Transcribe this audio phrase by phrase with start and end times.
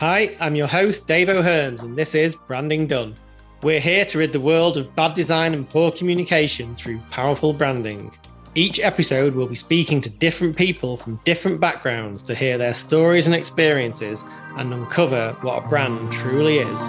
[0.00, 3.14] Hi, I'm your host, Dave O'Hearns, and this is Branding Done.
[3.62, 8.14] We're here to rid the world of bad design and poor communication through powerful branding.
[8.54, 13.24] Each episode, we'll be speaking to different people from different backgrounds to hear their stories
[13.24, 14.22] and experiences
[14.58, 16.80] and uncover what a brand truly is.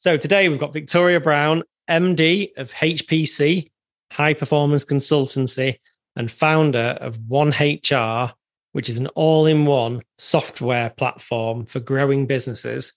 [0.00, 3.70] So today we've got Victoria Brown, MD of HPC,
[4.10, 5.78] High Performance Consultancy,
[6.16, 8.32] and founder of One HR,
[8.72, 12.94] which is an all in one software platform for growing businesses.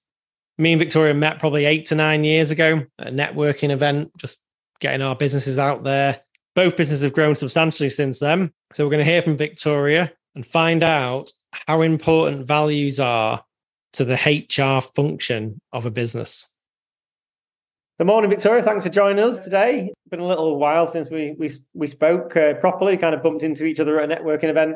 [0.58, 4.40] Me and Victoria met probably eight to nine years ago at a networking event, just
[4.80, 6.22] getting our businesses out there.
[6.56, 8.54] Both businesses have grown substantially since then.
[8.72, 13.44] So we're going to hear from Victoria and find out how important values are
[13.92, 16.48] to the HR function of a business.
[18.04, 18.62] Good morning, Victoria.
[18.62, 19.86] Thanks for joining us today.
[19.88, 22.98] It's been a little while since we we we spoke uh, properly.
[22.98, 24.76] Kind of bumped into each other at a networking event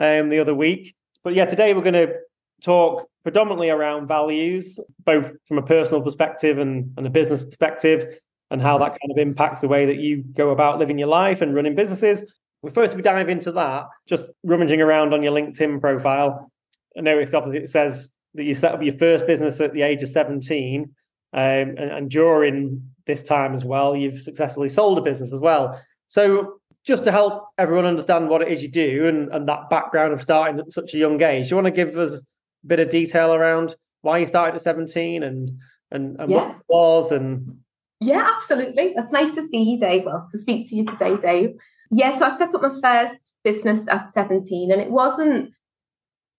[0.00, 0.96] um, the other week.
[1.22, 2.16] But yeah, today we're going to
[2.64, 8.18] talk predominantly around values, both from a personal perspective and, and a business perspective,
[8.50, 11.42] and how that kind of impacts the way that you go about living your life
[11.42, 12.28] and running businesses.
[12.62, 16.50] We first we dive into that, just rummaging around on your LinkedIn profile.
[16.98, 19.82] I know it's obviously it says that you set up your first business at the
[19.82, 20.92] age of 17
[21.34, 25.80] um, and, and during this time as well, you've successfully sold a business as well.
[26.06, 30.12] So just to help everyone understand what it is you do and, and that background
[30.12, 32.80] of starting at such a young age, do you want to give us a bit
[32.80, 35.50] of detail around why you started at 17 and
[35.90, 36.36] and, and yeah.
[36.36, 37.58] what it was and
[38.00, 41.50] yeah absolutely that's nice to see you dave well to speak to you today dave
[41.90, 45.52] yeah so i set up my first business at 17 and it wasn't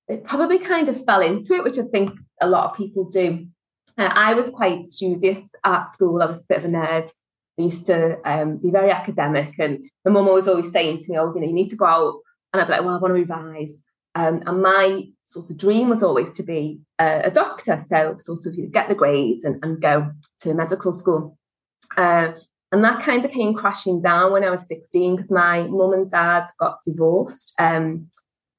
[0.08, 3.48] it probably kind of fell into it which i think a lot of people do
[3.98, 6.22] uh, I was quite studious at school.
[6.22, 7.10] I was a bit of a nerd.
[7.58, 11.18] I used to um, be very academic, and my mum was always saying to me,
[11.18, 12.16] "Oh, you know, you need to go out."
[12.52, 13.82] And I'd be like, "Well, I want to revise."
[14.16, 18.46] Um, and my sort of dream was always to be a, a doctor, so sort
[18.46, 20.12] of you know, get the grades and, and go
[20.42, 21.38] to medical school.
[21.98, 22.34] Uh,
[22.72, 26.10] and that kind of came crashing down when I was 16 because my mum and
[26.10, 27.54] dad got divorced.
[27.60, 28.10] Um,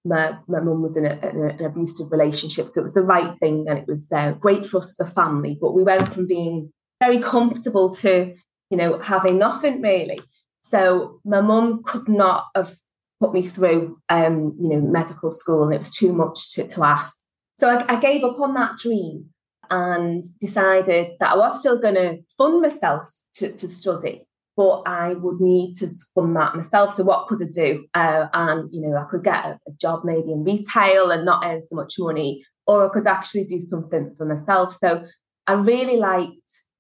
[0.06, 3.02] my my mum was in, a, in a, an abusive relationship, so it was the
[3.02, 5.58] right thing, and it was uh, great for us as a family.
[5.60, 8.34] But we went from being very comfortable to,
[8.70, 10.20] you know, having nothing really.
[10.62, 12.74] So my mum could not have
[13.20, 16.84] put me through, um, you know, medical school, and it was too much to, to
[16.84, 17.20] ask.
[17.58, 19.30] So I, I gave up on that dream
[19.70, 24.25] and decided that I was still going to fund myself to, to study
[24.56, 26.96] but I would need to fund that myself.
[26.96, 27.86] So what could I do?
[27.94, 31.44] Uh, and you know, I could get a, a, job maybe in retail and not
[31.44, 34.76] earn so much money, or I could actually do something for myself.
[34.80, 35.04] So
[35.46, 36.32] I really liked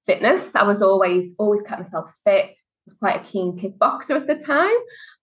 [0.06, 0.54] fitness.
[0.54, 2.44] I was always always kept myself fit.
[2.46, 2.54] I
[2.86, 4.76] was quite a keen kickboxer at the time,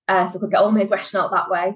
[0.08, 1.74] uh, so I could get all my aggression out that way.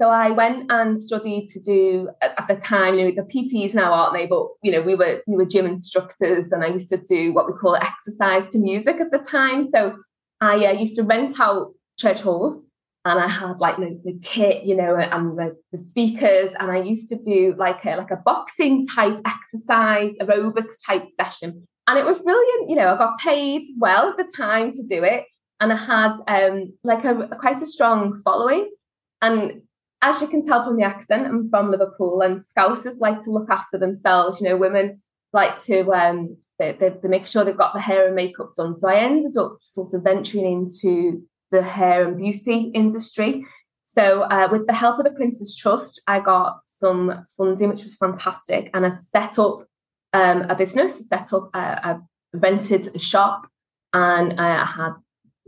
[0.00, 3.92] So I went and studied to do at the time, you know, the PTs now,
[3.92, 4.26] aren't they?
[4.26, 7.46] But you know, we were we were gym instructors, and I used to do what
[7.46, 9.68] we call exercise to music at the time.
[9.74, 9.96] So
[10.40, 12.62] I uh, used to rent out church halls
[13.04, 16.82] and I had like the, the kit, you know, and the, the, speakers, and I
[16.82, 22.04] used to do like a like a boxing type exercise, aerobics type session, and it
[22.04, 22.68] was brilliant.
[22.68, 25.24] You know, I got paid well at the time to do it,
[25.60, 28.70] and I had um like a, a quite a strong following.
[29.22, 29.62] And
[30.02, 33.48] as you can tell from the accent, I'm from Liverpool, and Scousers like to look
[33.50, 34.42] after themselves.
[34.42, 35.00] You know, women
[35.32, 38.78] like to um, they, they, they, make sure they've got the hair and makeup done.
[38.78, 43.44] So I ended up sort of venturing into the hair and beauty industry.
[43.86, 47.96] So uh, with the help of the Prince's Trust, I got some funding, which was
[47.96, 49.64] fantastic, and I set up
[50.12, 50.94] um, a business.
[50.94, 51.96] I set up, I
[52.32, 53.48] rented a shop,
[53.92, 54.92] and I had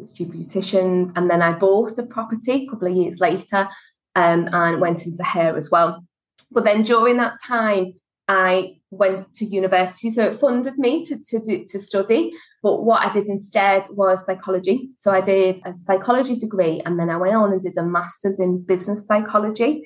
[0.03, 3.69] a few beauticians, and then I bought a property a couple of years later,
[4.17, 6.05] um, and went into hair as well.
[6.51, 7.95] But then during that time,
[8.29, 12.33] I went to university, so it funded me to, to, do, to study.
[12.63, 14.91] But what I did instead was psychology.
[14.99, 18.39] So I did a psychology degree and then I went on and did a master's
[18.39, 19.83] in business psychology,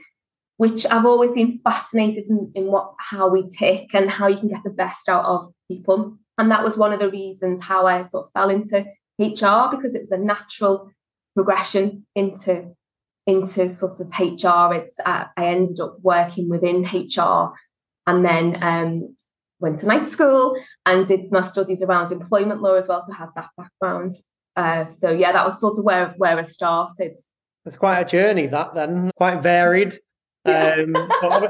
[0.58, 4.48] which I've always been fascinated in, in what how we tick and how you can
[4.48, 6.18] get the best out of people.
[6.36, 8.80] And that was one of the reasons how I sort of fell into
[9.18, 10.90] HR because it was a natural
[11.34, 12.74] progression into
[13.26, 14.74] into sort of HR.
[14.74, 17.54] It's uh, I ended up working within HR
[18.06, 19.14] and then um,
[19.60, 23.28] went to night school and did my studies around employment law as well, so had
[23.34, 24.14] that background.
[24.56, 27.16] Uh, so yeah, that was sort of where where I started.
[27.64, 29.98] It's quite a journey that then, quite varied.
[30.46, 30.76] Yeah.
[30.78, 30.94] Um,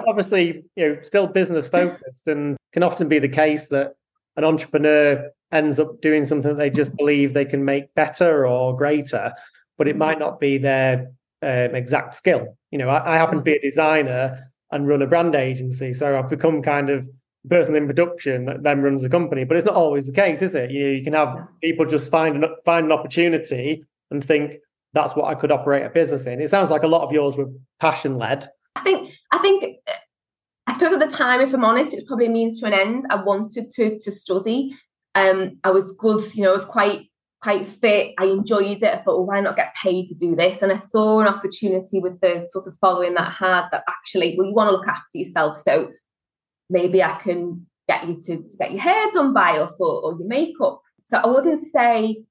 [0.08, 3.92] obviously, you know, still business focused, and can often be the case that
[4.36, 8.74] an entrepreneur ends up doing something that they just believe they can make better or
[8.74, 9.34] greater,
[9.76, 11.10] but it might not be their
[11.42, 12.56] um, exact skill.
[12.70, 16.18] You know, I, I, happen to be a designer and run a brand agency, so
[16.18, 17.06] I've become kind of
[17.48, 19.44] person in production that then runs the company.
[19.44, 20.70] But it's not always the case, is it?
[20.70, 24.54] You, you can have people just find an, find an opportunity and think
[24.92, 26.40] that's what I could operate a business in.
[26.40, 28.48] It sounds like a lot of yours were passion led.
[28.74, 29.76] I think I think
[30.66, 32.72] I suppose at the time, if I'm honest, it was probably a means to an
[32.72, 33.04] end.
[33.10, 34.74] I wanted to to study.
[35.14, 37.08] Um, I was good, you know, I was quite
[37.46, 38.12] quite fit.
[38.18, 38.92] I enjoyed it.
[38.92, 40.62] I thought, well, why not get paid to do this?
[40.62, 44.34] And I saw an opportunity with the sort of following that I had that actually,
[44.36, 45.58] well, you want to look after yourself.
[45.64, 45.92] So
[46.68, 50.18] maybe I can get you to, to get your hair done by us or, or
[50.18, 50.80] your makeup.
[51.08, 52.24] So I wouldn't say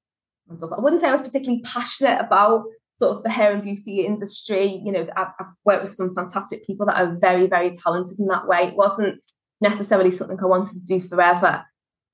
[0.50, 2.64] I wouldn't say I was particularly passionate about
[2.98, 4.82] sort of the hair and beauty industry.
[4.84, 8.26] You know, I've, I've, worked with some fantastic people that are very, very talented in
[8.26, 8.68] that way.
[8.68, 9.20] It wasn't
[9.62, 11.64] necessarily something I wanted to do forever.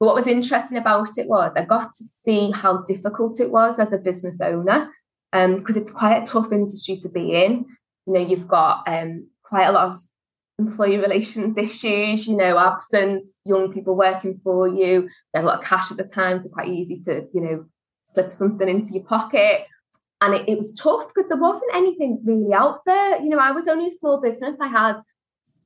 [0.03, 3.79] But what was interesting about it was I got to see how difficult it was
[3.79, 4.91] as a business owner,
[5.33, 7.67] Um, because um, it's quite a tough industry to be in.
[8.07, 10.01] You know, you've got um, quite a lot of
[10.59, 15.61] employee relations issues, you know, absence, young people working for you, they have a lot
[15.61, 17.65] of cash at the time, so quite easy to, you know,
[18.07, 19.69] slip something into your pocket.
[20.21, 23.23] And it, it was tough because there wasn't anything really out there.
[23.23, 24.59] You know, I was only a small business.
[24.61, 24.97] I had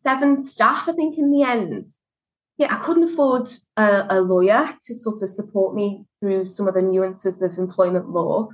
[0.02, 1.86] seven staff, I think, in the end.
[2.58, 6.74] Yeah, I couldn't afford a, a lawyer to sort of support me through some of
[6.74, 8.48] the nuances of employment law.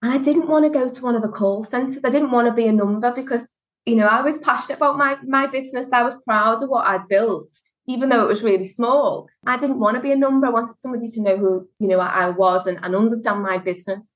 [0.00, 2.04] And I didn't want to go to one of the call centres.
[2.04, 3.42] I didn't want to be a number because,
[3.84, 5.86] you know, I was passionate about my, my business.
[5.92, 7.48] I was proud of what I'd built
[7.88, 9.26] even though it was really small.
[9.46, 10.46] I didn't want to be a number.
[10.46, 14.06] I wanted somebody to know who, you know, I was and, and understand my business.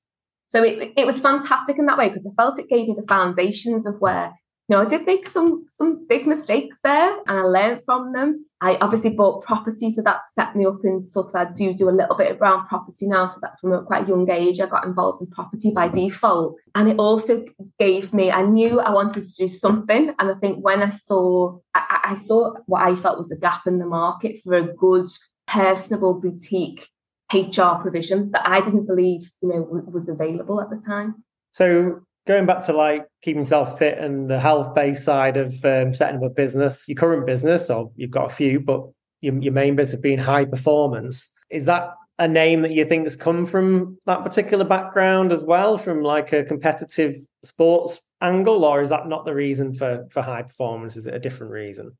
[0.49, 3.05] So it, it was fantastic in that way because I felt it gave me the
[3.07, 4.31] foundations of where
[4.69, 8.45] you know, I did make some some big mistakes there and I learned from them.
[8.59, 11.89] I obviously bought property, so that set me up in sort of I do do
[11.89, 13.27] a little bit around property now.
[13.27, 16.55] So that from a quite young age, I got involved in property by default.
[16.73, 17.45] And it also
[17.79, 20.13] gave me, I knew I wanted to do something.
[20.17, 23.67] And I think when I saw I, I saw what I felt was a gap
[23.67, 25.09] in the market for a good,
[25.47, 26.89] personable boutique
[27.33, 31.23] HR provision that I didn't believe, you know, was available at the time.
[31.51, 35.93] So going back to like keeping yourself fit and the health based side of um,
[35.93, 38.81] setting up a business, your current business, or you've got a few, but
[39.21, 43.15] your, your main business being high performance, is that a name that you think has
[43.15, 48.89] come from that particular background as well, from like a competitive sports angle, or is
[48.89, 50.97] that not the reason for for high performance?
[50.97, 51.95] Is it a different reason?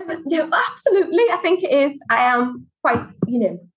[0.00, 1.24] Um, absolutely.
[1.30, 1.98] I think it is.
[2.10, 3.68] I am quite, you know,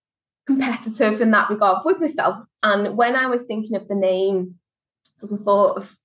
[0.47, 2.43] competitive in that regard with myself.
[2.63, 4.55] And when I was thinking of the name
[5.15, 5.95] sort of thought of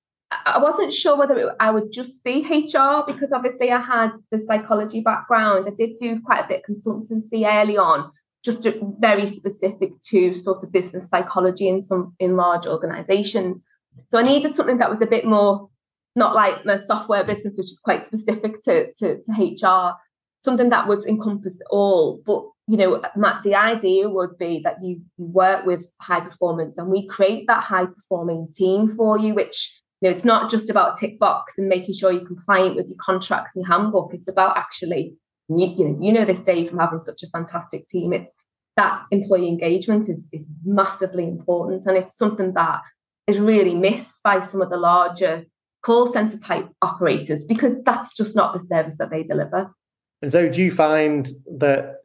[0.47, 4.39] I wasn't sure whether it, I would just be HR because obviously I had the
[4.47, 5.67] psychology background.
[5.67, 8.13] I did do quite a bit of consultancy early on,
[8.45, 8.67] just
[9.01, 13.65] very specific to sort of business psychology in some in large organizations.
[14.11, 15.69] So I needed something that was a bit more
[16.17, 19.95] not like the software business, which is quite specific to, to, to HR,
[20.43, 23.03] something that would encompass all, but you know,
[23.43, 27.87] the idea would be that you work with high performance and we create that high
[27.87, 31.95] performing team for you, which, you know, it's not just about tick box and making
[31.95, 34.15] sure you're compliant with your contracts and handbook.
[34.15, 35.17] It's about actually,
[35.49, 38.13] you, you know, you know this day from having such a fantastic team.
[38.13, 38.31] It's
[38.77, 41.87] that employee engagement is, is massively important.
[41.87, 42.83] And it's something that
[43.27, 45.45] is really missed by some of the larger
[45.83, 49.75] call center type operators because that's just not the service that they deliver.
[50.23, 51.29] And so do you find
[51.59, 52.00] that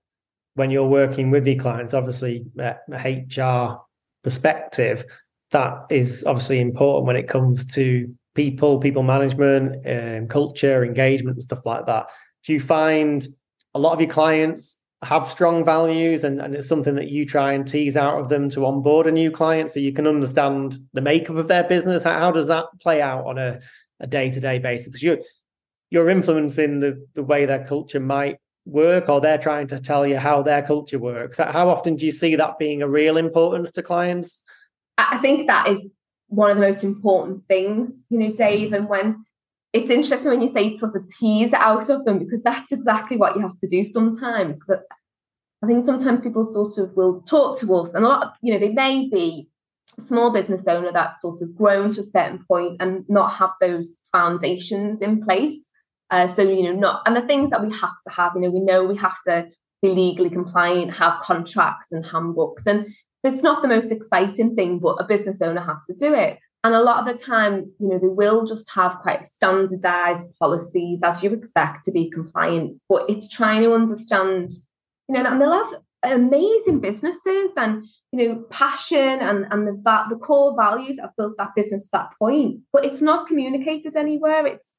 [0.55, 3.77] when you're working with your clients, obviously HR
[4.23, 5.05] perspective,
[5.51, 11.43] that is obviously important when it comes to people, people management, um, culture, engagement, and
[11.43, 12.07] stuff like that.
[12.45, 13.25] Do you find
[13.73, 17.53] a lot of your clients have strong values and, and it's something that you try
[17.53, 21.01] and tease out of them to onboard a new client so you can understand the
[21.01, 22.03] makeup of their business?
[22.03, 23.59] How, how does that play out on a,
[23.99, 24.87] a day-to-day basis?
[24.87, 25.19] Because you're
[25.91, 30.17] you're influencing the, the way their culture might work or they're trying to tell you
[30.17, 31.37] how their culture works?
[31.37, 34.41] How often do you see that being a real importance to clients?
[34.97, 35.85] I think that is
[36.27, 38.75] one of the most important things you know dave mm-hmm.
[38.75, 39.25] and when
[39.73, 43.35] it's interesting when you say sort of tease out of them because that's exactly what
[43.35, 44.81] you have to do sometimes because
[45.63, 48.53] i think sometimes people sort of will talk to us and a lot of you
[48.53, 49.47] know they may be
[49.97, 53.51] a small business owner that's sort of grown to a certain point and not have
[53.61, 55.64] those foundations in place
[56.11, 58.49] uh, so, you know, not, and the things that we have to have, you know,
[58.49, 59.47] we know we have to
[59.81, 62.63] be legally compliant, have contracts and handbooks.
[62.65, 62.87] And
[63.23, 66.39] it's not the most exciting thing, but a business owner has to do it.
[66.63, 70.99] And a lot of the time, you know, they will just have quite standardized policies
[71.03, 74.51] as you expect to be compliant, but it's trying to understand,
[75.07, 80.15] you know, and they'll have amazing businesses and you know passion and and the the
[80.15, 84.74] core values that built that business at that point but it's not communicated anywhere it's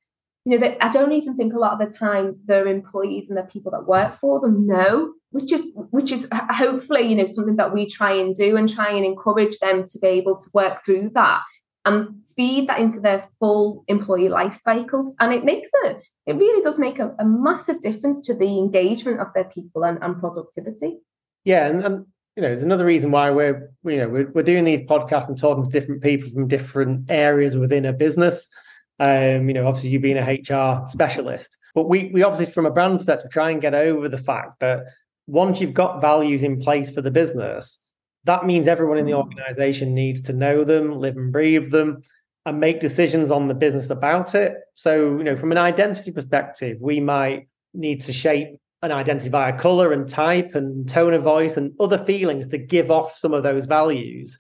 [0.47, 3.43] you know i don't even think a lot of the time their employees and the
[3.43, 7.75] people that work for them know which is which is hopefully you know something that
[7.75, 11.11] we try and do and try and encourage them to be able to work through
[11.13, 11.43] that
[11.85, 16.63] and feed that into their full employee life cycles and it makes it it really
[16.63, 20.99] does make a, a massive difference to the engagement of their people and, and productivity
[21.45, 24.65] yeah and, and you know, there's another reason why we're you know we're, we're doing
[24.65, 28.51] these podcasts and talking to different people from different areas within a business.
[28.99, 32.71] Um, you know, obviously you being a HR specialist, but we we obviously from a
[32.71, 34.85] brand perspective try and get over the fact that
[35.27, 37.79] once you've got values in place for the business,
[38.25, 42.03] that means everyone in the organization needs to know them, live and breathe them,
[42.47, 44.55] and make decisions on the business about it.
[44.75, 49.59] So, you know, from an identity perspective, we might need to shape an identity via
[49.59, 53.43] color and type and tone of voice and other feelings to give off some of
[53.43, 54.39] those values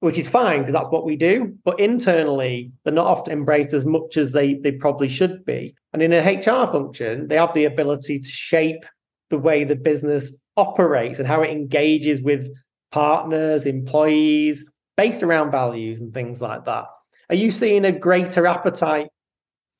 [0.00, 1.54] which is fine because that's what we do.
[1.64, 5.74] But internally they're not often embraced as much as they they probably should be.
[5.92, 8.84] And in a hr function they have the ability to shape
[9.30, 12.48] the way the business operates and how it engages with
[12.90, 14.64] partners employees
[14.96, 16.84] based around values and things like that.
[17.28, 19.08] Are you seeing a greater appetite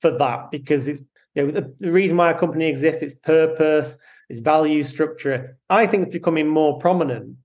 [0.01, 0.51] for that?
[0.51, 1.03] Because it's
[1.35, 3.99] you know, the, the reason why a company exists, its purpose,
[4.29, 7.37] its value structure, I think it's becoming more prominent.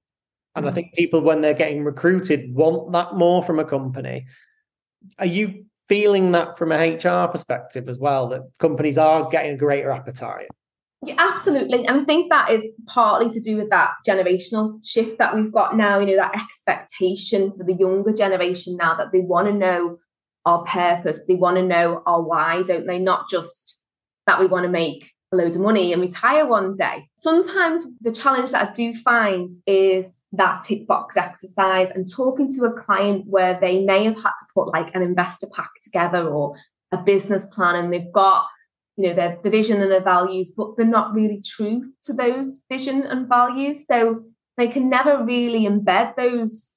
[0.56, 0.74] And I mm.
[0.74, 4.26] think people, when they're getting recruited, want that more from a company.
[5.20, 9.58] Are you feeling that from a HR perspective as well, that companies are getting a
[9.58, 10.48] greater appetite?
[11.04, 11.86] Yeah, absolutely.
[11.86, 15.78] And I think that is partly to do with that generational shift that we've got
[15.78, 20.00] now, you know, that expectation for the younger generation now that they want to know
[20.46, 21.20] our purpose.
[21.28, 22.98] They want to know our why, don't they?
[22.98, 23.84] Not just
[24.26, 27.08] that we want to make load of money and retire one day.
[27.18, 32.66] Sometimes the challenge that I do find is that tick box exercise and talking to
[32.66, 36.56] a client where they may have had to put like an investor pack together or
[36.92, 38.48] a business plan and they've got
[38.98, 42.62] you know their the vision and their values but they're not really true to those
[42.70, 44.24] vision and values so
[44.56, 46.76] they can never really embed those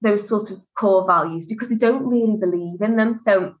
[0.00, 3.16] those sort of core values because they don't really believe in them.
[3.16, 3.54] So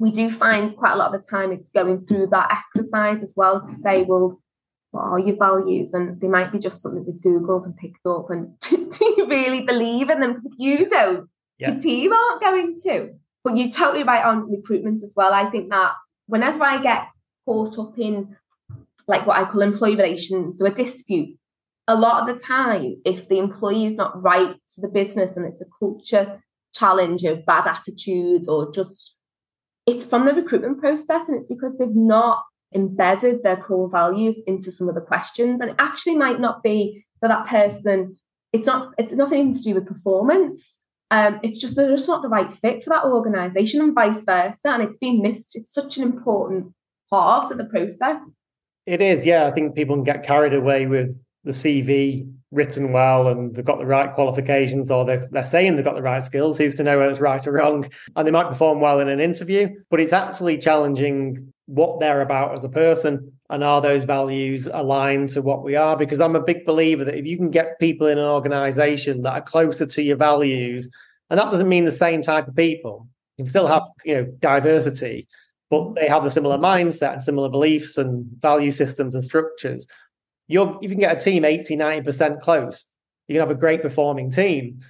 [0.00, 3.34] we do find quite a lot of the time it's going through that exercise as
[3.36, 4.40] well to say, well,
[4.92, 5.92] what are your values?
[5.92, 8.30] And they might be just something we've Googled and picked up.
[8.30, 10.32] And do, do you really believe in them?
[10.32, 11.28] Because if you don't,
[11.58, 11.72] yeah.
[11.72, 13.10] the team aren't going to.
[13.44, 15.34] But you're totally right on recruitment as well.
[15.34, 15.92] I think that
[16.26, 17.06] whenever I get
[17.44, 18.36] caught up in
[19.06, 21.36] like what I call employee relations, so a dispute,
[21.86, 25.44] a lot of the time, if the employee is not right for the business and
[25.44, 26.42] it's a culture
[26.72, 29.16] challenge of bad attitudes or just
[29.90, 32.42] it's from the recruitment process and it's because they've not
[32.74, 37.04] embedded their core values into some of the questions and it actually might not be
[37.18, 38.16] for that person.
[38.52, 40.78] It's not it's nothing to do with performance.
[41.10, 44.56] Um, it's just they're just not the right fit for that organization and vice versa
[44.64, 45.56] and it's been missed.
[45.56, 46.72] It's such an important
[47.10, 48.22] part of the process.
[48.86, 49.46] It is yeah.
[49.46, 53.78] I think people can get carried away with the CV written well and they've got
[53.78, 56.98] the right qualifications or they're, they're saying they've got the right skills, who's to know
[56.98, 57.88] whether it's right or wrong?
[58.16, 62.54] And they might perform well in an interview, but it's actually challenging what they're about
[62.54, 65.96] as a person and are those values aligned to what we are?
[65.96, 69.32] Because I'm a big believer that if you can get people in an organization that
[69.32, 70.88] are closer to your values,
[71.28, 74.24] and that doesn't mean the same type of people, you can still have you know
[74.38, 75.26] diversity,
[75.68, 79.86] but they have a similar mindset and similar beliefs and value systems and structures
[80.50, 82.84] you're if you can get a team 80, 90% close,
[83.28, 84.80] you can have a great performing team.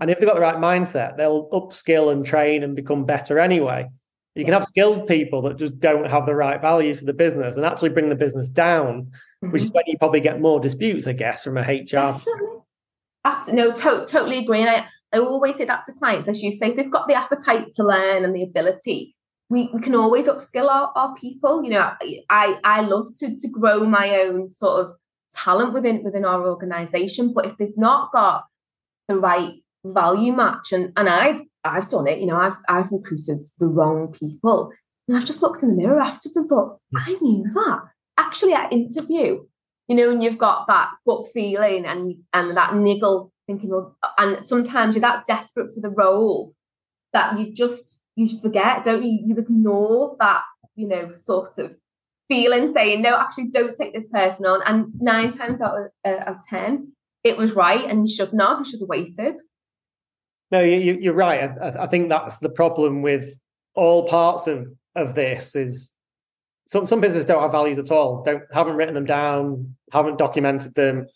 [0.00, 3.88] And if they've got the right mindset, they'll upskill and train and become better anyway.
[4.34, 7.56] You can have skilled people that just don't have the right value for the business
[7.56, 9.02] and actually bring the business down,
[9.42, 9.50] mm-hmm.
[9.50, 12.20] which is when you probably get more disputes, I guess, from a HR.
[13.24, 13.62] Absolutely.
[13.62, 14.60] No, to- totally agree.
[14.60, 17.74] And I, I always say that to clients, as you say, they've got the appetite
[17.74, 19.16] to learn and the ability,
[19.50, 21.64] we, we can always upskill our, our people.
[21.64, 21.92] You know,
[22.30, 24.92] I, I love to, to grow my own sort of
[25.34, 28.44] talent within within our organization but if they've not got
[29.08, 33.46] the right value match and and I've I've done it you know I've I've recruited
[33.58, 34.72] the wrong people
[35.08, 36.98] and I've just looked in the mirror afterwards and thought hmm.
[36.98, 37.80] I knew that
[38.18, 39.44] actually at interview
[39.88, 44.46] you know and you've got that gut feeling and and that niggle thinking well and
[44.46, 46.54] sometimes you're that desperate for the role
[47.12, 50.42] that you just you forget don't you you ignore that
[50.76, 51.74] you know sort of
[52.30, 54.62] feeling saying, no, actually don't take this person on.
[54.64, 56.92] And nine times out of, uh, of 10,
[57.24, 59.36] it was right and you should not, you should have waited.
[60.50, 61.50] No, you, you're right.
[61.60, 63.34] I, I think that's the problem with
[63.74, 65.92] all parts of, of this is
[66.70, 70.74] some, some businesses don't have values at all, don't haven't written them down, haven't documented
[70.74, 71.06] them,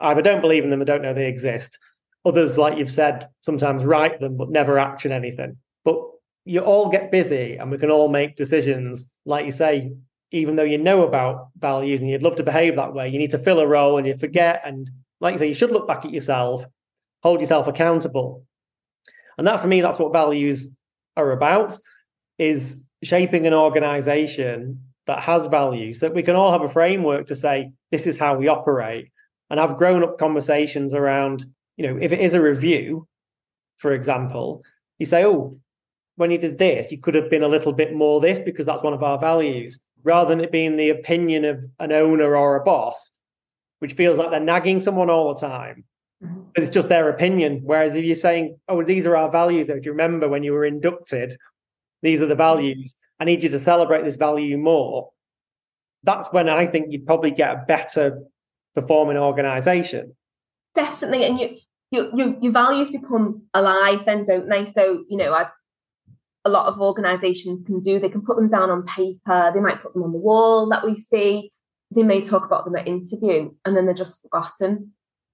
[0.00, 1.78] either don't believe in them or don't know they exist.
[2.24, 5.56] Others, like you've said, sometimes write them but never action anything.
[5.84, 6.00] But
[6.44, 9.10] you all get busy and we can all make decisions.
[9.24, 9.92] Like you say,
[10.32, 13.32] even though you know about values and you'd love to behave that way, you need
[13.32, 14.62] to fill a role and you forget.
[14.64, 16.64] And like you say, you should look back at yourself,
[17.22, 18.44] hold yourself accountable.
[19.38, 20.70] And that for me, that's what values
[21.16, 21.76] are about
[22.38, 27.34] is shaping an organization that has values that we can all have a framework to
[27.34, 29.10] say this is how we operate
[29.48, 31.44] and have grown up conversations around
[31.76, 33.06] you know if it is a review
[33.78, 34.62] for example
[34.98, 35.58] you say oh
[36.16, 38.82] when you did this you could have been a little bit more this because that's
[38.82, 42.64] one of our values rather than it being the opinion of an owner or a
[42.64, 43.10] boss
[43.78, 45.84] which feels like they're nagging someone all the time
[46.22, 46.42] mm-hmm.
[46.54, 49.80] but it's just their opinion whereas if you're saying oh these are our values do
[49.82, 51.36] you remember when you were inducted
[52.02, 55.10] these are the values I need you to celebrate this value more.
[56.02, 58.22] That's when I think you'd probably get a better
[58.74, 60.16] performing organization.
[60.74, 61.26] Definitely.
[61.26, 61.56] And you,
[61.90, 64.72] you, you, your values become alive then, don't they?
[64.72, 65.48] So, you know, as
[66.44, 69.82] a lot of organizations can do, they can put them down on paper, they might
[69.82, 71.52] put them on the wall that we see,
[71.94, 74.92] they may talk about them at interview, and then they're just forgotten.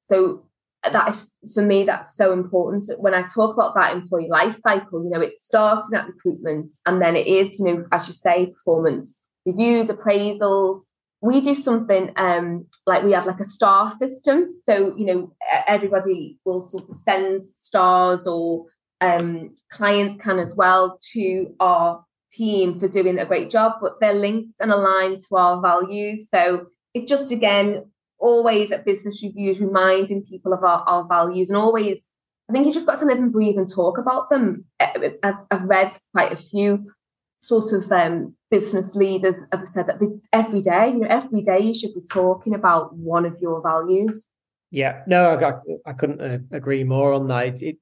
[0.09, 0.47] So
[0.83, 2.89] that is for me that's so important.
[2.99, 7.03] When i talk about that employee life cycle you know it's starting at recruitment and
[7.03, 10.81] then it is you know as you say performance reviews appraisals.
[11.23, 14.59] We do something um like we have like a star system.
[14.65, 15.33] So you know
[15.67, 18.67] everybody will sort of send stars or
[19.01, 24.15] um clients can as well to our team for doing a great job but they're
[24.15, 27.85] linked and aligned to our values so it just again
[28.19, 32.03] always at business reviews reminding people of our, our values and always
[32.49, 34.67] I think you just got to live and breathe and talk about them.
[34.79, 36.93] I've, read quite a few
[37.41, 41.61] sort of um, business leaders have said that they, every day, you know, every day
[41.61, 44.27] you should be talking about one of your values.
[44.71, 47.63] Yeah, no, I, I couldn't uh, agree more on that.
[47.63, 47.79] It,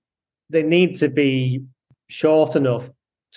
[0.54, 1.62] they need to be
[2.08, 2.88] short enough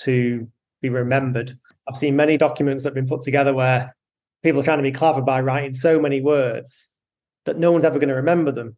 [0.04, 0.48] to
[0.82, 1.58] be remembered.
[1.90, 3.96] I've seen many documents that have been put together where
[4.44, 6.88] people are trying to be clever by writing so many words
[7.46, 8.76] that no one's ever going to remember them.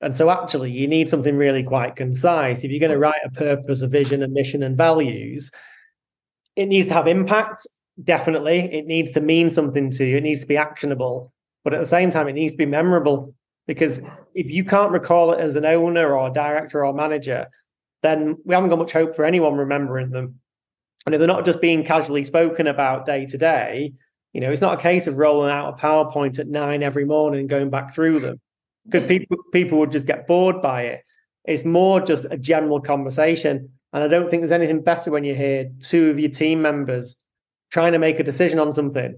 [0.00, 2.62] And so, actually, you need something really quite concise.
[2.62, 5.50] If you're going to write a purpose, a vision, a mission, and values,
[6.56, 7.66] it needs to have impact.
[8.02, 10.18] Definitely, it needs to mean something to you.
[10.18, 11.32] It needs to be actionable,
[11.64, 13.34] but at the same time, it needs to be memorable.
[13.66, 14.02] Because
[14.34, 17.46] if you can't recall it as an owner or a director or manager,
[18.04, 20.38] then we haven't got much hope for anyone remembering them.
[21.06, 23.94] And if they're not just being casually spoken about day to day,
[24.34, 27.40] you know, it's not a case of rolling out a PowerPoint at nine every morning
[27.40, 28.40] and going back through them
[28.84, 31.02] because people people would just get bored by it.
[31.44, 33.70] It's more just a general conversation.
[33.92, 37.16] And I don't think there's anything better when you hear two of your team members
[37.70, 39.16] trying to make a decision on something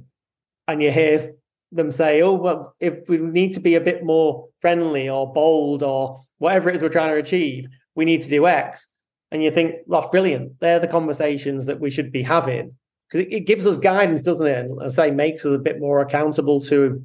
[0.68, 1.32] and you hear
[1.72, 5.82] them say, oh, well, if we need to be a bit more friendly or bold
[5.82, 8.88] or whatever it is we're trying to achieve, we need to do X.
[9.32, 10.60] And you think, that's brilliant.
[10.60, 12.76] They're the conversations that we should be having
[13.10, 14.66] because it, it, gives us guidance, doesn't it?
[14.66, 17.04] And say makes us a bit more accountable to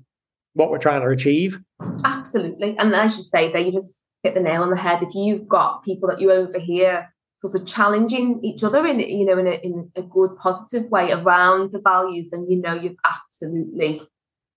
[0.54, 1.60] what we're trying to achieve.
[2.06, 5.02] Absolutely, and as you say, there you just hit the nail on the head.
[5.02, 9.40] If you've got people that you overhear sort of challenging each other in you know
[9.40, 14.02] in a, in a good positive way around the values, then you know you've absolutely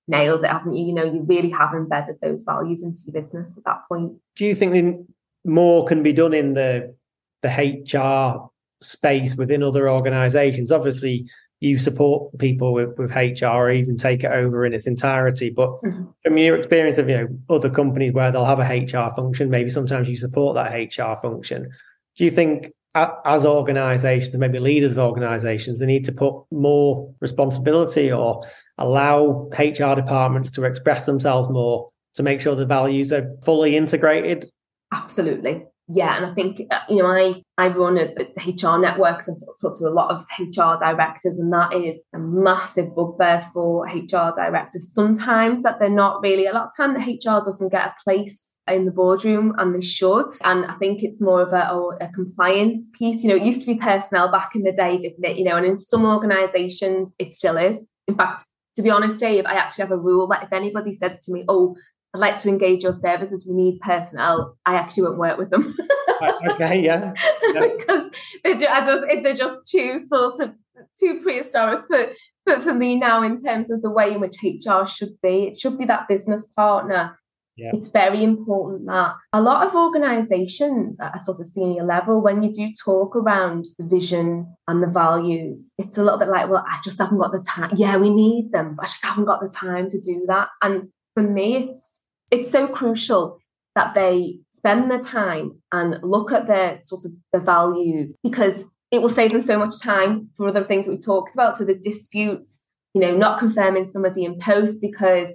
[0.06, 0.86] nailed it, haven't you?
[0.86, 4.12] You know, you really have embedded those values into your business at that point.
[4.36, 5.06] Do you think
[5.44, 6.94] more can be done in the
[7.42, 8.50] the HR
[8.82, 10.72] space within other organizations.
[10.72, 11.26] Obviously,
[11.60, 15.50] you support people with, with HR or even take it over in its entirety.
[15.50, 16.04] But mm-hmm.
[16.22, 19.70] from your experience of you know other companies where they'll have a HR function, maybe
[19.70, 21.70] sometimes you support that HR function.
[22.16, 28.12] Do you think as organizations, maybe leaders of organizations, they need to put more responsibility
[28.12, 28.42] or
[28.78, 34.46] allow HR departments to express themselves more to make sure the values are fully integrated?
[34.94, 38.06] Absolutely yeah, and I think uh, you know I I run a,
[38.38, 42.94] HR networks and talk to a lot of HR directors, and that is a massive
[42.94, 44.92] bugbear for HR directors.
[44.94, 46.46] Sometimes that they're not really.
[46.46, 49.86] A lot of time the HR doesn't get a place in the boardroom, and they
[49.86, 50.28] should.
[50.42, 53.22] And I think it's more of a, a compliance piece.
[53.22, 55.36] You know, it used to be personnel back in the day, didn't it?
[55.36, 57.84] You know, and in some organisations it still is.
[58.08, 58.44] In fact,
[58.76, 61.44] to be honest, Dave, I actually have a rule that if anybody says to me,
[61.46, 61.76] "Oh,
[62.14, 63.44] I'd like to engage your services.
[63.46, 64.56] We need personnel.
[64.64, 65.74] I actually won't work with them.
[66.22, 67.12] Uh, okay, yeah.
[67.52, 68.10] because
[68.44, 70.54] they're just, just, they're just too sort of
[70.98, 72.06] too prehistoric for,
[72.46, 75.48] for, for me now in terms of the way in which HR should be.
[75.48, 77.18] It should be that business partner.
[77.56, 77.70] Yeah.
[77.72, 82.42] It's very important that a lot of organizations at a sort of senior level, when
[82.42, 86.64] you do talk around the vision and the values, it's a little bit like, well,
[86.68, 87.72] I just haven't got the time.
[87.76, 90.48] Yeah, we need them, but I just haven't got the time to do that.
[90.62, 91.98] And for me, it's
[92.30, 93.38] it's so crucial
[93.74, 99.02] that they spend the time and look at their sort of the values because it
[99.02, 101.58] will save them so much time for other things that we talked about.
[101.58, 105.28] So the disputes, you know, not confirming somebody in post because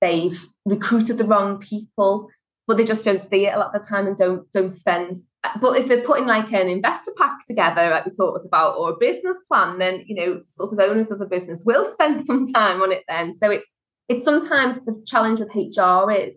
[0.00, 2.28] they've recruited the wrong people,
[2.66, 5.18] but they just don't see it a lot of the time and don't don't spend.
[5.60, 8.96] But if they're putting like an investor pack together, like we talked about, or a
[8.96, 12.80] business plan, then you know, sort of owners of the business will spend some time
[12.80, 13.36] on it then.
[13.36, 13.66] So it's
[14.12, 16.36] it's sometimes the challenge with HR is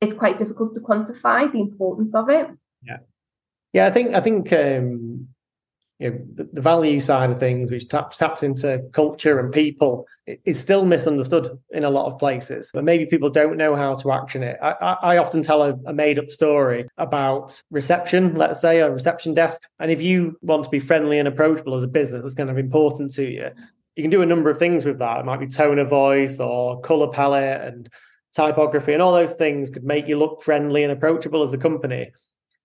[0.00, 2.48] it's quite difficult to quantify the importance of it.
[2.82, 2.98] Yeah,
[3.72, 3.86] yeah.
[3.86, 5.28] I think I think um,
[5.98, 10.06] you know the, the, value side of things, which taps taps into culture and people,
[10.44, 12.70] is still misunderstood in a lot of places.
[12.74, 14.58] But maybe people don't know how to action it.
[14.62, 18.90] I, I, I often tell a, a made up story about reception, let's say a
[18.90, 22.34] reception desk, and if you want to be friendly and approachable as a business, that's
[22.34, 23.50] kind of important to you.
[23.96, 25.20] You can do a number of things with that.
[25.20, 27.88] It might be tone of voice or color palette and
[28.34, 32.12] typography and all those things could make you look friendly and approachable as a company.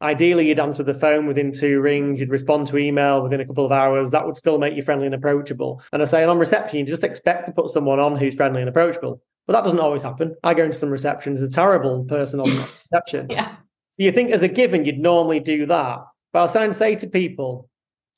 [0.02, 3.66] Ideally, you'd answer the phone within two rings, you'd respond to email within a couple
[3.66, 4.12] of hours.
[4.12, 5.82] That would still make you friendly and approachable.
[5.94, 8.70] And I say, on reception, you just expect to put someone on who's friendly and
[8.70, 9.22] approachable.
[9.46, 10.36] But that doesn't always happen.
[10.44, 12.50] I go into some receptions, a terrible person on
[12.92, 13.28] reception.
[13.30, 13.56] yeah.
[13.92, 16.00] So you think as a given, you'd normally do that.
[16.34, 17.70] But I was trying to say to people,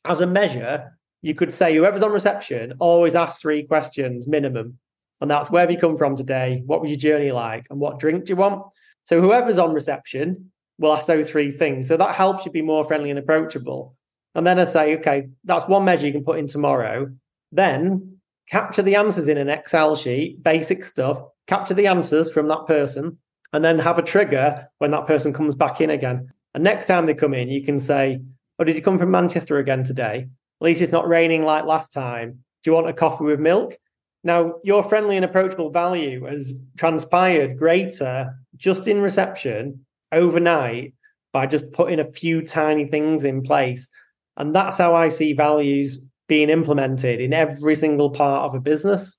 [0.06, 4.78] as a measure, you could say whoever's on reception always ask three questions minimum.
[5.22, 6.62] And that's where have you come from today?
[6.66, 7.66] What was your journey like?
[7.70, 8.62] And what drink do you want?
[9.06, 11.88] So whoever's on reception will ask those three things.
[11.88, 13.96] So that helps you be more friendly and approachable.
[14.36, 17.10] And then I say, okay, that's one measure you can put in tomorrow.
[17.54, 18.18] Then
[18.50, 23.18] capture the answers in an Excel sheet, basic stuff, capture the answers from that person,
[23.54, 26.34] and then have a trigger when that person comes back in again.
[26.54, 28.20] And next time they come in, you can say,
[28.60, 30.28] Oh, did you come from Manchester again today?
[30.64, 32.40] At least it's not raining like last time.
[32.64, 33.78] Do you want a coffee with milk?
[34.24, 40.94] Now, your friendly and approachable value has transpired greater just in reception overnight
[41.34, 43.90] by just putting a few tiny things in place.
[44.38, 46.00] And that's how I see values
[46.30, 49.18] being implemented in every single part of a business.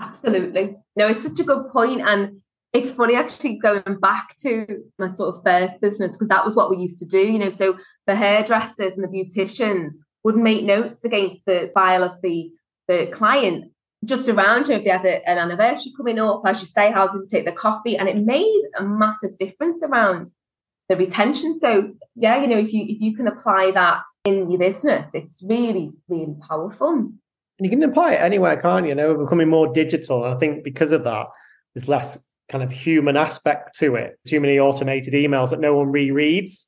[0.00, 0.76] Absolutely.
[0.96, 2.00] No, it's such a good point.
[2.00, 2.40] And
[2.72, 4.66] it's funny actually going back to
[4.98, 7.50] my sort of first business because that was what we used to do, you know.
[7.50, 9.90] So the hairdressers and the beauticians
[10.26, 12.50] would make notes against the file of the
[12.88, 13.70] the client
[14.04, 17.06] just around you if they had a, an anniversary coming up, I should say, how
[17.06, 17.96] did they take the coffee?
[17.96, 20.30] And it made a massive difference around
[20.88, 21.58] the retention.
[21.60, 25.44] So yeah, you know, if you if you can apply that in your business, it's
[25.44, 26.90] really, really powerful.
[26.90, 27.20] And
[27.60, 28.90] you can apply it anywhere, can't you?
[28.90, 30.24] you know, we're becoming more digital.
[30.24, 31.26] And I think because of that,
[31.74, 34.18] there's less kind of human aspect to it.
[34.26, 36.64] Too many automated emails that no one rereads.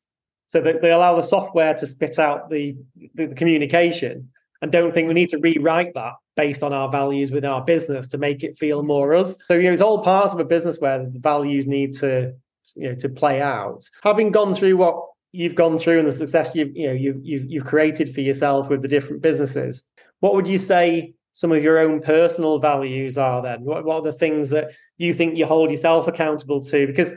[0.49, 2.75] So that they allow the software to spit out the,
[3.15, 4.31] the, the communication
[4.63, 8.07] and don't think we need to rewrite that based on our values within our business
[8.09, 9.37] to make it feel more us.
[9.49, 12.33] So you know, it's all part of a business where the values need to
[12.75, 13.85] you know to play out.
[14.03, 17.51] Having gone through what you've gone through and the success you've you know you've you've,
[17.51, 19.83] you've created for yourself with the different businesses,
[20.21, 23.63] what would you say some of your own personal values are then?
[23.63, 26.87] What, what are the things that you think you hold yourself accountable to?
[26.87, 27.13] Because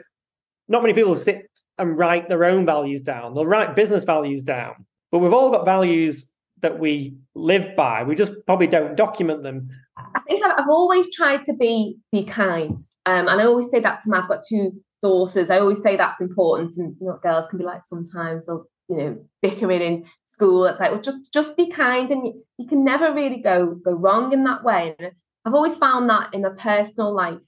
[0.68, 1.50] not many people sit
[1.82, 3.34] and write their own values down.
[3.34, 6.28] They'll write business values down, but we've all got values
[6.62, 8.04] that we live by.
[8.04, 9.70] We just probably don't document them.
[9.98, 14.02] I think I've, always tried to be be kind, um, and I always say that
[14.04, 14.20] to my.
[14.20, 15.50] I've got two daughters.
[15.50, 18.96] I always say that's important, and you know, girls can be like sometimes they'll you
[18.96, 20.66] know bickering in school.
[20.66, 23.92] It's like well, just just be kind, and you, you can never really go go
[23.92, 24.96] wrong in that way.
[24.98, 25.12] And
[25.46, 27.48] I've always found that in my personal life,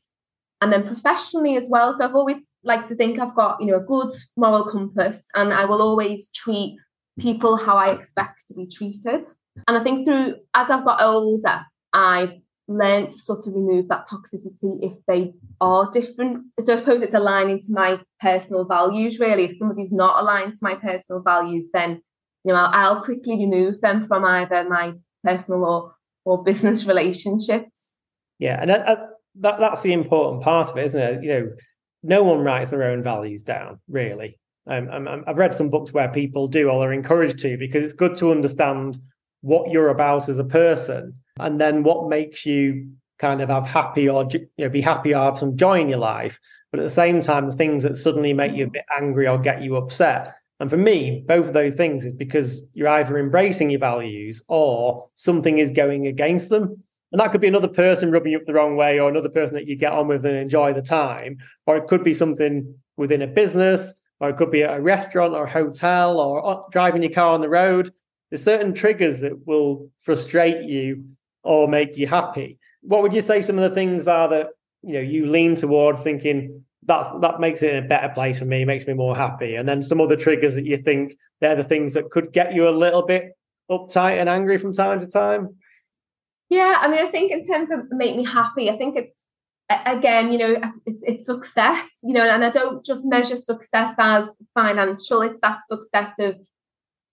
[0.59, 1.95] and then professionally as well.
[1.97, 5.53] So I've always liked to think I've got you know a good moral compass, and
[5.53, 6.77] I will always treat
[7.19, 9.25] people how I expect to be treated.
[9.67, 11.61] And I think through as I've got older,
[11.93, 12.33] I've
[12.67, 16.45] learned to sort of remove that toxicity if they are different.
[16.63, 19.45] So I suppose it's aligning to my personal values, really.
[19.45, 22.01] If somebody's not aligned to my personal values, then
[22.43, 25.95] you know I'll, I'll quickly remove them from either my personal or
[26.25, 27.91] or business relationships.
[28.39, 28.85] Yeah, and that,
[29.35, 31.23] that that's the important part of it, isn't it?
[31.23, 31.49] You know,
[32.03, 34.37] no one writes their own values down, really.
[34.67, 38.15] Um, I've read some books where people do or are encouraged to because it's good
[38.17, 38.97] to understand
[39.41, 42.89] what you're about as a person and then what makes you
[43.19, 45.99] kind of have happy or you know be happy or have some joy in your
[45.99, 46.39] life.
[46.71, 49.37] But at the same time the things that suddenly make you a bit angry or
[49.37, 50.33] get you upset.
[50.61, 55.09] And for me both of those things is because you're either embracing your values or
[55.15, 58.53] something is going against them and that could be another person rubbing you up the
[58.53, 61.77] wrong way or another person that you get on with and enjoy the time or
[61.77, 65.49] it could be something within a business or it could be a restaurant or a
[65.49, 67.93] hotel or uh, driving your car on the road.
[68.29, 71.05] There's certain triggers that will frustrate you
[71.43, 72.57] or make you happy.
[72.81, 74.47] What would you say some of the things are that
[74.81, 78.65] you know you lean towards thinking that's that makes it a better place for me,
[78.65, 79.55] makes me more happy.
[79.55, 82.67] And then some other triggers that you think they're the things that could get you
[82.67, 83.37] a little bit
[83.69, 85.55] uptight and angry from time to time.
[86.49, 89.17] Yeah, I mean, I think in terms of make me happy, I think it's
[89.85, 94.27] again, you know, it's, it's success, you know, and I don't just measure success as
[94.53, 95.21] financial.
[95.21, 96.35] It's that success of,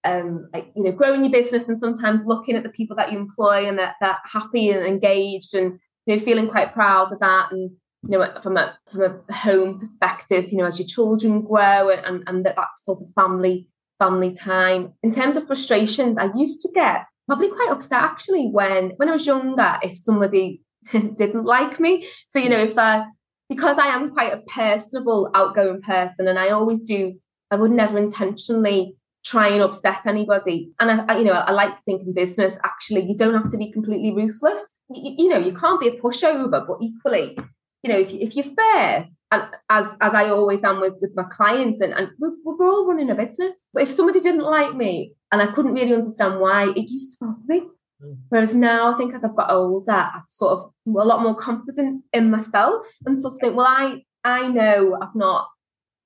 [0.04, 3.18] um, like you know, growing your business and sometimes looking at the people that you
[3.18, 7.52] employ and that that happy and engaged and you know feeling quite proud of that
[7.52, 7.70] and
[8.08, 12.24] you know from a from a home perspective, you know, as your children grow and
[12.26, 14.94] and that that sort of family family time.
[15.02, 19.12] In terms of frustrations, I used to get probably quite upset actually when when I
[19.12, 22.06] was younger if somebody didn't like me.
[22.28, 23.04] So, you know, if I,
[23.48, 27.14] because I am quite a personable, outgoing person, and I always do,
[27.50, 30.70] I would never intentionally try and upset anybody.
[30.80, 33.50] And I, I you know, I like to think in business, actually, you don't have
[33.50, 34.62] to be completely ruthless.
[34.88, 37.36] You, you know, you can't be a pushover, but equally,
[37.82, 41.24] you know, if, if you're fair, and as as I always am with, with my
[41.24, 43.56] clients, and, and we're, we're all running a business.
[43.72, 47.24] But if somebody didn't like me and I couldn't really understand why, it used to
[47.24, 47.62] bother me.
[48.02, 48.18] Mm.
[48.28, 52.04] Whereas now, I think as I've got older, I'm sort of a lot more confident
[52.12, 55.48] in myself and sort of think, well, I I know I've not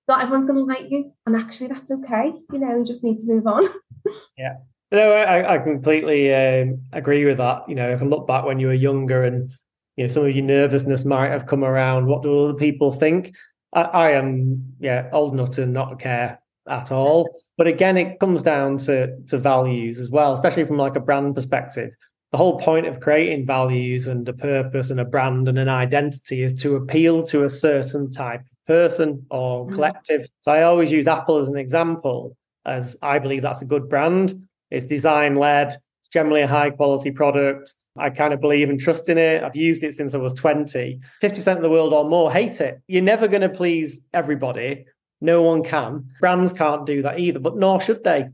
[0.06, 2.32] not everyone's going to like you, and actually that's okay.
[2.52, 3.62] You know, you just need to move on.
[4.38, 4.56] yeah.
[4.92, 7.68] No, I, I completely um, agree with that.
[7.68, 9.52] You know, I can look back when you were younger and
[9.96, 12.06] you know some of your nervousness might have come around.
[12.06, 13.34] What do other people think?
[13.72, 17.28] I, I am, yeah, old enough to not care at all.
[17.56, 21.34] But again, it comes down to to values as well, especially from like a brand
[21.34, 21.90] perspective.
[22.32, 26.42] The whole point of creating values and a purpose and a brand and an identity
[26.42, 29.74] is to appeal to a certain type of person or mm-hmm.
[29.76, 30.22] collective.
[30.22, 30.28] Mm.
[30.40, 34.48] So I always use Apple as an example, as I believe that's a good brand.
[34.72, 37.72] It's design led, it's generally a high quality product.
[37.96, 39.42] I kind of believe and trust in it.
[39.42, 41.00] I've used it since I was 20.
[41.22, 42.80] 50% of the world or more hate it.
[42.88, 44.86] You're never going to please everybody.
[45.20, 46.10] No one can.
[46.20, 48.28] Brands can't do that either, but nor should they.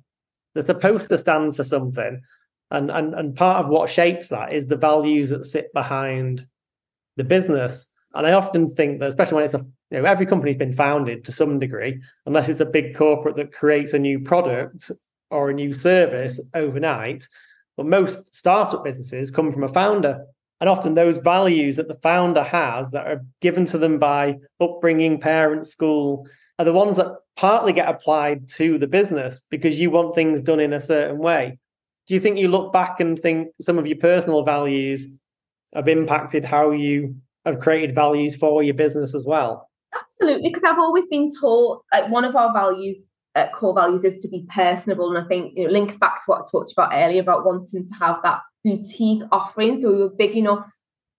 [0.55, 2.23] They're supposed to stand for something.
[2.71, 6.47] And, and, and part of what shapes that is the values that sit behind
[7.17, 7.87] the business.
[8.15, 11.25] And I often think that, especially when it's a, you know, every company's been founded
[11.25, 14.91] to some degree, unless it's a big corporate that creates a new product
[15.31, 17.27] or a new service overnight.
[17.77, 20.25] But most startup businesses come from a founder.
[20.61, 25.19] And often those values that the founder has that are given to them by upbringing,
[25.19, 26.27] parents, school,
[26.59, 30.61] are the ones that partly get applied to the business because you want things done
[30.61, 31.59] in a certain way.
[32.07, 35.07] Do you think you look back and think some of your personal values
[35.75, 39.71] have impacted how you have created values for your business as well?
[39.95, 42.99] Absolutely, because I've always been taught like one of our values,
[43.35, 46.43] uh, core values, is to be personable, and I think it links back to what
[46.43, 49.81] I talked about earlier about wanting to have that boutique offering.
[49.81, 50.71] So we were big enough,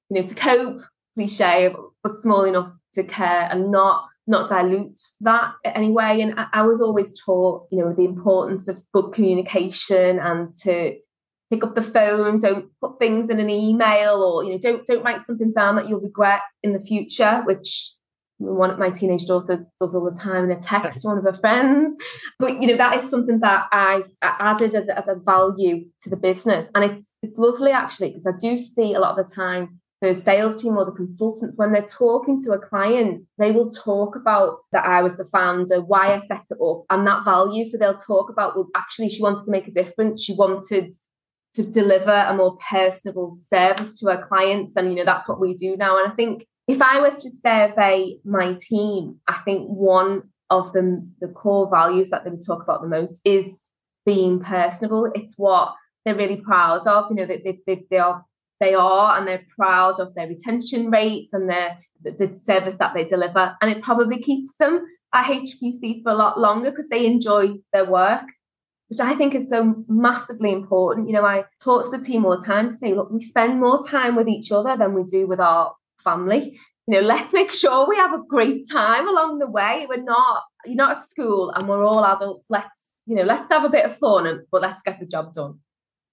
[0.09, 0.81] you know, to cope,
[1.15, 6.21] cliche, but small enough to care and not not dilute that anyway.
[6.21, 10.95] And I, I was always taught, you know, the importance of good communication and to
[11.49, 15.03] pick up the phone, don't put things in an email or, you know, don't don't
[15.03, 17.93] write something down that you'll regret in the future, which
[18.41, 21.23] one of my teenage daughter does all the time in a text to one of
[21.23, 21.95] her friends.
[22.39, 26.17] But you know, that is something that I've added as, as a value to the
[26.17, 26.69] business.
[26.75, 30.15] And it's it's lovely actually, because I do see a lot of the time the
[30.15, 34.57] sales team or the consultants, when they're talking to a client, they will talk about
[34.71, 37.65] that I was the founder, why I set it up, and that value.
[37.65, 40.23] So they'll talk about, well, actually, she wanted to make a difference.
[40.23, 40.91] She wanted
[41.53, 44.73] to deliver a more personable service to her clients.
[44.75, 46.01] And, you know, that's what we do now.
[46.01, 51.07] And I think if I was to survey my team, I think one of the,
[51.19, 53.63] the core values that they would talk about the most is
[54.05, 55.11] being personable.
[55.15, 55.73] It's what
[56.05, 57.05] they're really proud of.
[57.09, 58.25] You know, they, they, they, they are
[58.59, 62.93] they are and they're proud of their retention rates and their the, the service that
[62.93, 63.55] they deliver.
[63.61, 67.85] And it probably keeps them at HPC for a lot longer because they enjoy their
[67.85, 68.23] work,
[68.87, 71.07] which I think is so massively important.
[71.07, 73.59] You know, I talk to the team all the time to say, look, we spend
[73.59, 76.59] more time with each other than we do with our family.
[76.87, 79.85] You know, let's make sure we have a great time along the way.
[79.87, 82.45] We're not, you're not at school and we're all adults.
[82.49, 85.33] Let's, you know, let's have a bit of fun, and, but let's get the job
[85.33, 85.59] done.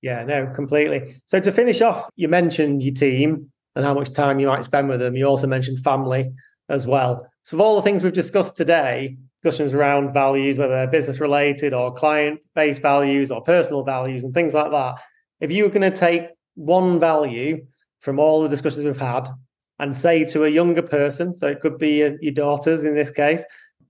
[0.03, 1.17] Yeah, no, completely.
[1.27, 4.89] So to finish off, you mentioned your team and how much time you might spend
[4.89, 5.17] with them.
[5.17, 6.33] You also mentioned family
[6.69, 7.29] as well.
[7.45, 11.73] So of all the things we've discussed today, discussions around values, whether they're business related
[11.73, 14.97] or client based values or personal values and things like that,
[15.41, 16.23] if you were going to take
[16.55, 17.65] one value
[18.01, 19.29] from all the discussions we've had
[19.79, 23.45] and say to a younger person, so it could be your daughters in this case,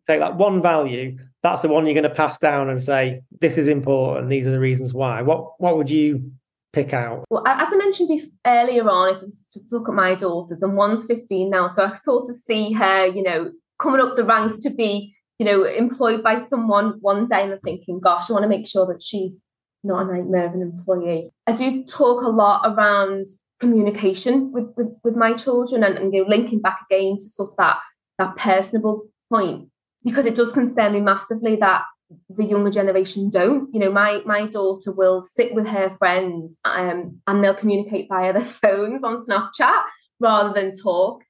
[0.06, 3.56] take that one value, that's the one you're going to pass down and say, this
[3.58, 4.28] is important.
[4.28, 5.22] These are the reasons why.
[5.22, 6.30] What what would you
[6.72, 7.24] pick out?
[7.30, 9.20] Well, as I mentioned before, earlier on, if
[9.52, 13.06] to look at my daughters, and one's 15 now, so I sort of see her,
[13.06, 17.42] you know, coming up the ranks to be, you know, employed by someone one day
[17.42, 19.40] and I'm thinking, gosh, I want to make sure that she's
[19.84, 21.30] not a nightmare of an employee.
[21.46, 23.26] I do talk a lot around
[23.60, 27.50] communication with, with, with my children and, and you know, linking back again to sort
[27.50, 27.78] of that,
[28.18, 29.68] that personable point
[30.04, 31.82] because it does concern me massively that
[32.30, 33.72] the younger generation don't.
[33.72, 38.32] You know, my my daughter will sit with her friends um, and they'll communicate via
[38.32, 39.82] their phones on Snapchat
[40.20, 41.22] rather than talk.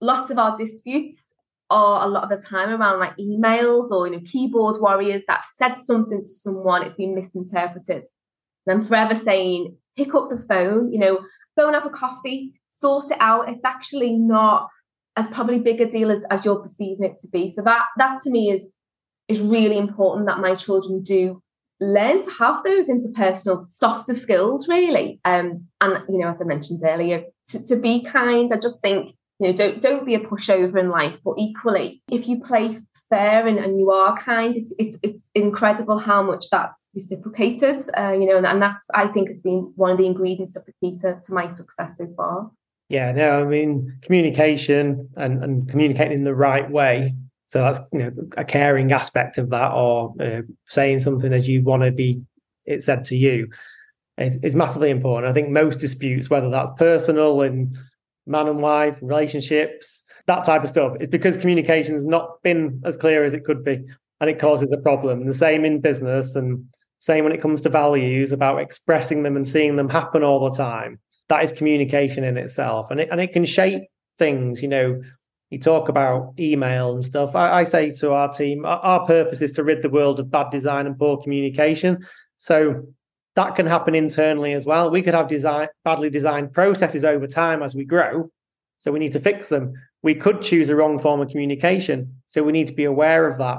[0.00, 1.22] Lots of our disputes
[1.70, 5.44] are a lot of the time around like emails or you know keyboard warriors that
[5.56, 8.04] said something to someone, it's been misinterpreted.
[8.66, 11.20] And I'm forever saying, pick up the phone, you know,
[11.56, 13.48] go and have a coffee, sort it out.
[13.48, 14.68] It's actually not
[15.16, 17.52] as probably big a deal as, as you're perceiving it to be.
[17.54, 18.70] So that that to me is
[19.28, 21.42] is really important that my children do
[21.80, 26.80] learn to have those interpersonal softer skills really um and you know as i mentioned
[26.84, 30.78] earlier to, to be kind i just think you know don't don't be a pushover
[30.78, 32.76] in life but equally if you play
[33.10, 38.12] fair and, and you are kind it's, it's it's incredible how much that's reciprocated uh,
[38.12, 40.72] you know and, and that's i think has been one of the ingredients of the
[40.80, 42.50] key to, my success so far
[42.88, 47.14] yeah no i mean communication and, and communicating in the right way
[47.48, 50.14] so that's you know a caring aspect of that, or
[50.68, 52.22] saying something as you want to be
[52.64, 53.48] it said to you
[54.16, 55.30] is, is massively important.
[55.30, 57.76] I think most disputes, whether that's personal and
[58.26, 62.96] man and wife relationships, that type of stuff, it's because communication has not been as
[62.96, 63.82] clear as it could be,
[64.20, 65.26] and it causes a problem.
[65.26, 66.64] the same in business, and
[67.02, 70.56] same when it comes to values about expressing them and seeing them happen all the
[70.56, 71.00] time.
[71.28, 73.82] That is communication in itself, and it and it can shape
[74.18, 74.62] things.
[74.62, 75.02] You know,
[75.50, 77.34] you talk about email and stuff.
[77.34, 80.50] I, I say to our team, our, purpose is to rid the world of bad
[80.50, 82.06] design and poor communication.
[82.38, 82.84] So
[83.34, 84.88] that can happen internally as well.
[84.88, 88.30] We could have design badly designed processes over time as we grow.
[88.78, 89.72] So we need to fix them.
[90.04, 92.22] We could choose a wrong form of communication.
[92.28, 93.58] So we need to be aware of that.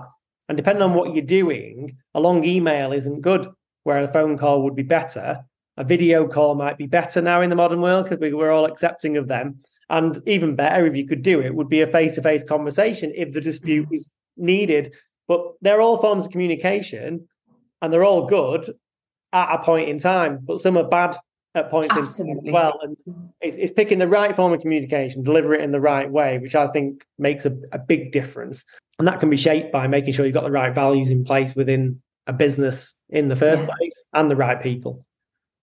[0.49, 3.47] And depending on what you're doing, a long email isn't good,
[3.83, 5.43] where a phone call would be better.
[5.77, 8.65] A video call might be better now in the modern world because we, we're all
[8.65, 9.59] accepting of them.
[9.89, 13.11] And even better, if you could do it, would be a face to face conversation
[13.15, 14.93] if the dispute is needed.
[15.27, 17.27] But they're all forms of communication
[17.81, 18.73] and they're all good
[19.33, 21.17] at a point in time, but some are bad
[21.55, 22.49] at points Absolutely.
[22.49, 22.79] as well.
[22.81, 22.97] And
[23.41, 26.55] it's, it's, picking the right form of communication, deliver it in the right way, which
[26.55, 28.63] I think makes a, a big difference.
[28.99, 31.55] And that can be shaped by making sure you've got the right values in place
[31.55, 33.69] within a business in the first yeah.
[33.77, 35.05] place and the right people.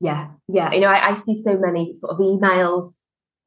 [0.01, 0.73] Yeah, yeah.
[0.73, 2.93] You know, I, I see so many sort of emails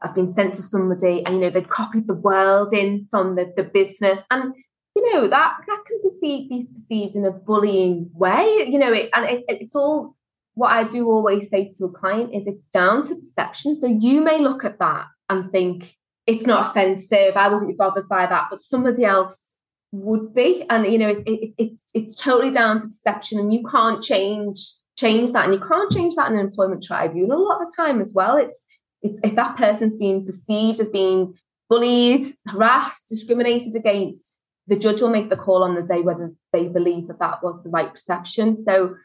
[0.04, 3.52] I've been sent to somebody and you know they've copied the world in from the,
[3.56, 4.54] the business and
[4.96, 9.10] you know that that can perceive, be perceived in a bullying way you know it,
[9.14, 10.16] and it, it's all
[10.56, 13.80] what I do always say to a client is it's down to perception.
[13.80, 15.96] So you may look at that and think
[16.28, 17.36] it's not offensive.
[17.36, 19.52] I wouldn't be bothered by that but somebody else
[19.92, 20.66] would be.
[20.70, 24.60] And you know it, it, it's it's totally down to perception and you can't change
[24.98, 25.46] change that.
[25.46, 28.12] And you can't change that in an employment tribunal a lot of the time as
[28.14, 28.38] well.
[28.38, 28.64] It's
[29.02, 31.34] if, if that person's being perceived as being
[31.70, 34.34] bullied, harassed, discriminated against,
[34.68, 37.62] the judge will make the call on the day whether they believe that that was
[37.64, 38.64] the right perception.
[38.64, 38.96] So,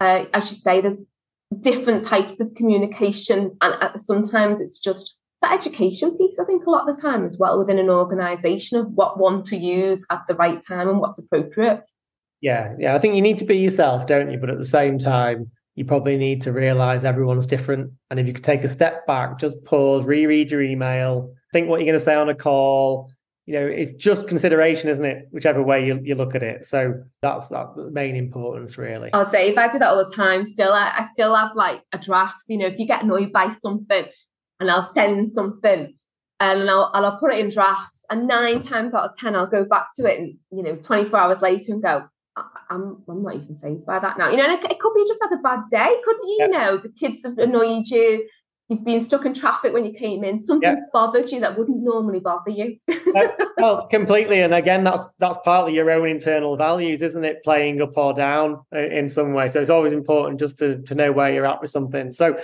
[0.00, 0.98] uh, as you say, there's
[1.60, 6.38] different types of communication, and uh, sometimes it's just the education piece.
[6.38, 9.42] I think a lot of the time as well within an organisation of what one
[9.44, 11.82] to use at the right time and what's appropriate.
[12.40, 12.94] Yeah, yeah.
[12.94, 14.38] I think you need to be yourself, don't you?
[14.38, 17.92] But at the same time, you probably need to realize everyone's different.
[18.10, 21.76] And if you could take a step back, just pause, reread your email, think what
[21.80, 23.10] you're going to say on a call.
[23.50, 25.26] You know, it's just consideration, isn't it?
[25.32, 26.64] Whichever way you, you look at it.
[26.64, 29.10] So that's, that's the main importance, really.
[29.12, 30.46] Oh, Dave, I do that all the time.
[30.46, 32.44] Still, I, I still have like a draft.
[32.46, 34.04] You know, if you get annoyed by something,
[34.60, 35.96] and I'll send something,
[36.38, 39.48] um, and I'll, I'll put it in drafts, and nine times out of ten, I'll
[39.48, 42.04] go back to it, and you know, 24 hours later, and go,
[42.70, 44.30] I'm, I'm not even phased by that now.
[44.30, 46.36] You know, it, it, could be just had a bad day, couldn't you?
[46.42, 48.28] You know, the kids have annoyed you.
[48.70, 50.38] You've been stuck in traffic when you came in.
[50.38, 52.78] Something's bothered you that wouldn't normally bother you.
[52.88, 53.26] uh,
[53.56, 54.40] well, completely.
[54.42, 57.42] And again, that's that's partly your own internal values, isn't it?
[57.42, 59.48] Playing up or down uh, in some way.
[59.48, 62.12] So it's always important just to to know where you're at with something.
[62.12, 62.38] So,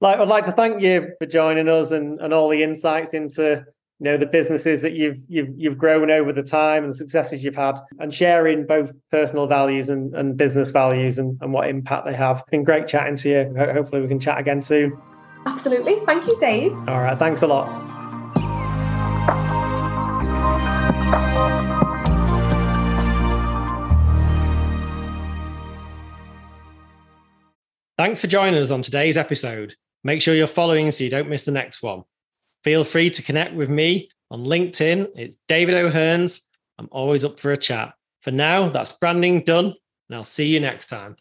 [0.00, 3.64] like, I'd like to thank you for joining us and and all the insights into
[3.98, 7.42] you know the businesses that you've you've you've grown over the time and the successes
[7.42, 12.06] you've had and sharing both personal values and, and business values and, and what impact
[12.06, 15.00] they have been great chatting to you hopefully we can chat again soon
[15.46, 17.68] absolutely thank you dave all right thanks a lot
[27.96, 29.76] Thanks for joining us on today's episode.
[30.02, 32.02] Make sure you're following so you don't miss the next one.
[32.64, 35.08] Feel free to connect with me on LinkedIn.
[35.14, 36.42] It's David O'Hearns,
[36.78, 37.94] I'm always up for a chat.
[38.22, 41.16] For now, that's branding done, and I'll see you next time.